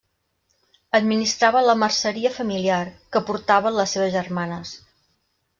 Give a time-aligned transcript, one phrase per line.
[0.99, 2.81] Administrava la merceria familiar,
[3.17, 4.77] que portaven les seves germanes.